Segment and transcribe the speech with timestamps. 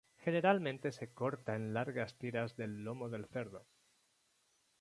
[0.17, 3.67] Generalmente se corta en largas tiras del lomo del cerdo.